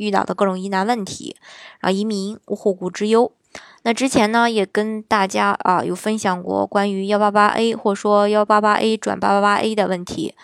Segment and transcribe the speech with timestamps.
[0.00, 1.36] 遇到的各种疑难问题，
[1.80, 3.30] 啊移民无后顾之忧。
[3.82, 10.34] 那之前呢，也跟大家啊有分享过关于幺八八 A 或说幺八八 A 转八八八 A 的问题。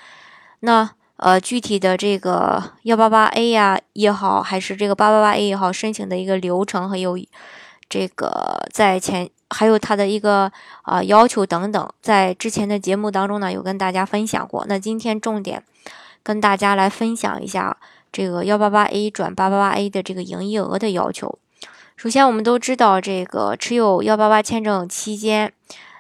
[0.61, 7.19] 那呃，具体的这个幺八八 A 呀也好，还是这个八八八 A 也好，申请的一个流程还有
[7.89, 10.51] 这个在前还有它的一个
[10.83, 14.67] 啊要求等等，在之前的节目当中呢有跟大家分享过。
[14.69, 15.63] 那今天重点
[16.23, 17.77] 跟大家来分享一下
[18.17, 21.39] 这个幺八八 A 转八八八 A 的这个营业额的要求。
[21.97, 25.53] 首先，我们都知道，这个持有幺八八签证期间，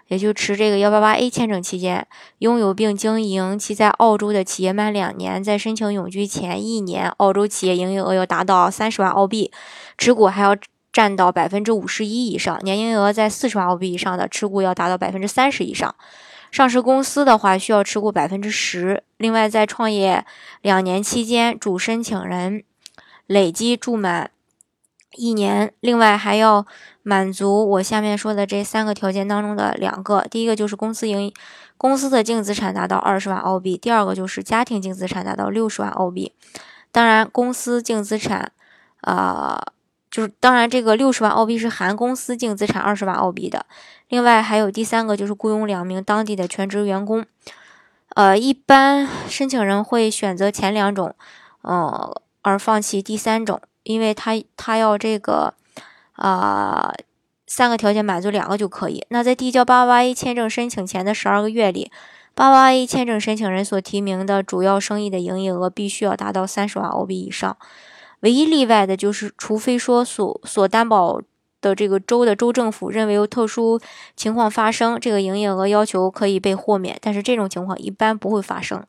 [0.06, 2.06] 也就持这个幺八八 A 签证期间，
[2.38, 9.52] 拥有并经营其在澳洲的企业满两年，在申请永居前一年，澳洲企业营业额要达到三十万澳币，
[9.98, 10.56] 持股还要
[10.90, 15.94] 占到百分之五十一以上；年营业额在四十万澳币以上的，持股要达到百分之三十以上。
[16.50, 19.02] 上市公司的话，需要持股百分之十。
[19.16, 20.24] 另外，在创业
[20.62, 22.62] 两年期间，主申请人
[23.26, 24.30] 累计住满。
[25.18, 26.66] 一年，另外还要
[27.02, 30.26] 满足我下面说的这三个条件当中的两个。
[30.30, 31.32] 第一个就是公司营
[31.78, 36.34] 公司的净资产达到二十万澳币，第二个就是家庭净资产达到六十万澳币。
[36.92, 38.52] 当然，公司净资产，
[39.00, 39.72] 啊，
[40.16, 43.66] 就是当然这个六十万澳币是含公司净资产二十万澳币的。
[44.08, 47.26] 另外还有第三个就是雇佣两名当地的全职员工。
[48.14, 51.14] 呃，一般申请人会选择前两种，
[51.60, 53.60] 呃，而放弃第三种。
[53.82, 55.52] 因为他他要这个，
[56.12, 56.94] 啊，
[57.46, 59.04] 三个条件满足两个就可以。
[59.10, 61.92] 那在递交八八 A 签证申请前的十二个月里，
[62.34, 67.58] 八八 A 签证申请人所提名的主要生意的营业额必须要达到三十万澳币以上。
[68.26, 71.22] 唯一例外的就是，除非说所所担保
[71.60, 73.80] 的这个州的州政府认为有特殊
[74.16, 76.98] 情况发生，这个营业额要求可以被豁免。
[77.00, 78.82] 但是这种情况一般不会发生。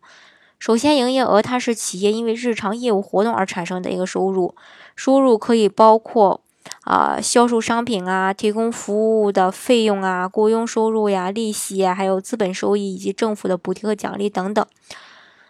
[0.58, 4.56] 首先，营业额它是企业因为日常业务活动而产生的一个收入，
[4.96, 6.42] 收入可以包括
[6.82, 14.66] 啊销售商品啊、提供服务的费用啊、雇佣收入呀、利息呀，还有资本收益以及政府的补贴和奖励等等。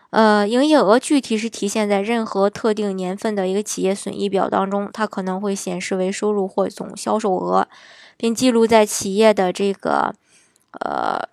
[0.09, 7.67] 呃，营业额具体是体现在任何特定年份的一个企业损益表当中，它可能会显示为收入或总销售额，
[8.15, 10.15] 并记录在企业的这个
[10.79, 11.27] 呃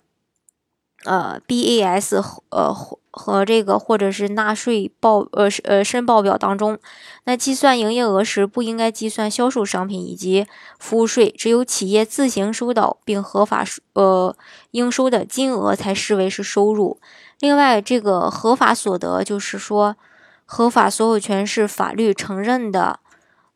[1.05, 2.75] 呃 BAS 呃。
[3.17, 6.77] 和这个或者是纳税报呃呃申报表当中，
[7.23, 10.45] 那计算营业额时不应该计算销售商品以及
[10.79, 13.63] 服务税，只有企业自行收到并合法
[13.93, 14.35] 呃
[14.71, 16.99] 应收的金额才视为是收入。
[17.39, 19.95] 另外，这个合法所得就是说，
[20.43, 22.99] 合法所有权是法律承认的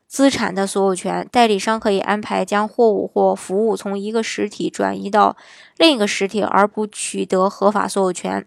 [0.10, 5.38] 资产的所有权，代理商可以安排将货物或服务从一个实体转移到
[5.78, 8.44] 另一个实体，而不取得合法所有权。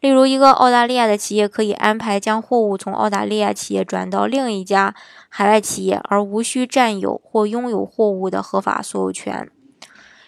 [0.00, 4.94] 例如，一个澳大利亚的企业可以安排将货物从澳大利亚企业转到另一家
[5.30, 9.50] 海外企业，而无需占有或拥有货物的合法所有权。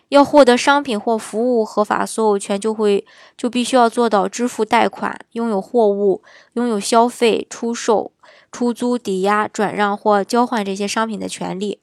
[0.08, 6.22] 要获得商品或服务合法所有权，就会就必须要做到支付贷款、拥有货物、
[6.54, 8.10] 拥有消费、出售、
[8.52, 11.80] 出租、抵押、转让或交换这些商品的权利。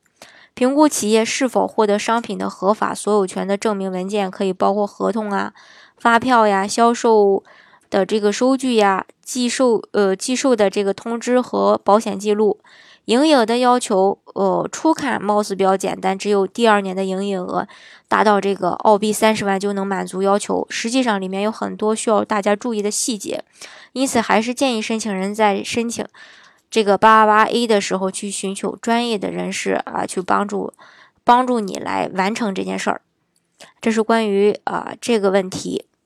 [0.53, 5.53] 评估企业是否获得商品的合法所有权的证明文件，可以包括合同啊、
[5.97, 7.43] 发票呀、销售。
[7.89, 12.59] 的这个收据呀，寄售呃寄售的这个通知和保险记录，
[13.05, 17.67] 营业额的要求，呃，初看貌似比较简单，只有第二年的营业额
[18.07, 20.67] 达到这个澳币三十万就能满足要求。
[20.69, 23.43] 实际上里面有很多需要大家注意的细节，
[23.93, 26.05] 因此还是建议申请人在申请
[26.69, 30.73] 这个八八八 A 的时候去寻求专业的人士啊，去帮助
[31.23, 33.01] 帮助你来完成这件事儿。
[33.81, 35.86] 这是关于啊这个问题。